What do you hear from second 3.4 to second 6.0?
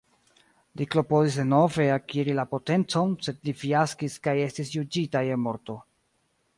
li fiaskis kaj estis juĝita je morto.